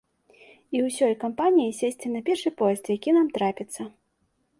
[0.77, 3.81] І ўсёй кампаніяй сесці на першы поезд, які нам трапіцца.